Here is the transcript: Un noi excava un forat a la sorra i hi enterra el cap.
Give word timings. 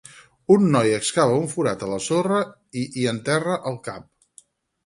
Un 0.53 0.63
noi 0.75 0.93
excava 0.99 1.35
un 1.41 1.45
forat 1.51 1.85
a 1.87 1.89
la 1.91 2.01
sorra 2.07 2.39
i 2.85 2.87
hi 3.03 3.07
enterra 3.15 3.63
el 3.73 3.79
cap. 3.91 4.45